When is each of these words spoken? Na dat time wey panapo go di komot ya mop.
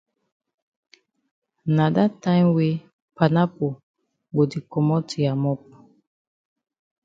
Na 1.75 1.85
dat 1.95 2.11
time 2.23 2.49
wey 2.57 2.75
panapo 3.15 3.67
go 4.35 4.41
di 4.51 4.59
komot 4.71 5.07
ya 5.23 5.33
mop. 5.43 5.61